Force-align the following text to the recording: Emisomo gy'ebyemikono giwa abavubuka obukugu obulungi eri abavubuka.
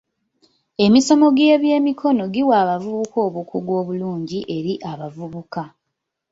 Emisomo 0.85 1.25
gy'ebyemikono 1.37 2.23
giwa 2.33 2.55
abavubuka 2.63 3.17
obukugu 3.27 3.71
obulungi 3.81 4.39
eri 4.57 4.73
abavubuka. 4.91 5.63